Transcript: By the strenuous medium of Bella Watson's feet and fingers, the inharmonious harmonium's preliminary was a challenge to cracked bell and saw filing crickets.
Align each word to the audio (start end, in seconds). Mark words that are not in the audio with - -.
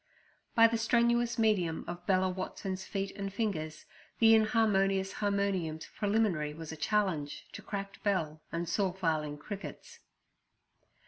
By 0.55 0.65
the 0.65 0.79
strenuous 0.79 1.37
medium 1.37 1.85
of 1.87 2.07
Bella 2.07 2.27
Watson's 2.27 2.85
feet 2.85 3.11
and 3.15 3.31
fingers, 3.31 3.85
the 4.17 4.33
inharmonious 4.33 5.13
harmonium's 5.13 5.85
preliminary 5.95 6.55
was 6.55 6.71
a 6.71 6.75
challenge 6.75 7.45
to 7.51 7.61
cracked 7.61 8.01
bell 8.01 8.41
and 8.51 8.67
saw 8.67 8.91
filing 8.93 9.37
crickets. 9.37 9.99